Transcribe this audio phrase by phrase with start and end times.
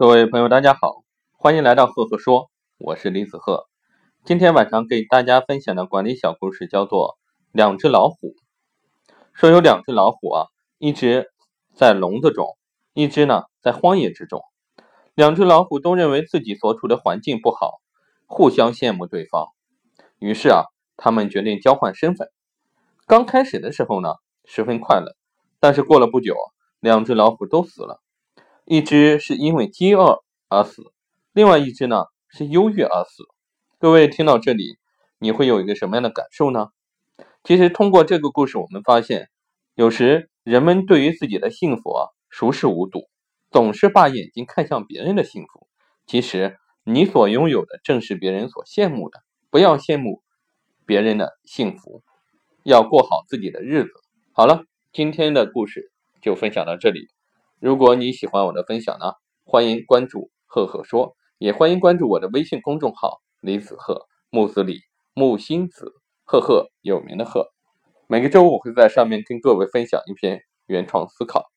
[0.00, 1.02] 各位朋友，大家好，
[1.36, 3.66] 欢迎来到赫赫说，我是李子赫。
[4.24, 7.18] 今天晚上给大家分享的管理小故事叫做
[7.52, 8.28] 《两只老虎》。
[9.34, 10.46] 说有两只老虎啊，
[10.78, 11.30] 一只
[11.74, 12.56] 在笼子中，
[12.94, 14.40] 一只呢在荒野之中。
[15.14, 17.82] 两只老虎都认为自己所处的环境不好，
[18.24, 19.48] 互相羡慕对方。
[20.18, 20.62] 于是啊，
[20.96, 22.30] 他们决定交换身份。
[23.06, 24.14] 刚开始的时候呢，
[24.46, 25.14] 十分快乐，
[25.60, 26.34] 但是过了不久，
[26.80, 28.00] 两只老虎都死了。
[28.72, 30.92] 一只是因为饥饿而死，
[31.32, 33.24] 另外一只呢是忧郁而死。
[33.80, 34.78] 各位听到这里，
[35.18, 36.68] 你会有一个什么样的感受呢？
[37.42, 39.28] 其实通过这个故事，我们发现，
[39.74, 43.08] 有时人们对于自己的幸福啊熟视无睹，
[43.50, 45.66] 总是把眼睛看向别人的幸福。
[46.06, 49.18] 其实你所拥有的正是别人所羡慕的。
[49.50, 50.22] 不要羡慕
[50.86, 52.04] 别人的幸福，
[52.62, 53.90] 要过好自己的日子。
[54.30, 55.90] 好了，今天的故事
[56.22, 57.08] 就分享到这里。
[57.60, 59.12] 如果你喜欢我的分享呢，
[59.44, 64.80] 欢迎关注赫赫说，也欢迎关注我的微信公众号李子赫木子李
[65.12, 65.92] 木星子
[66.24, 67.50] 赫赫有名的赫。
[68.06, 71.50] 每个周五我会在上面跟各位分享一篇原创思考。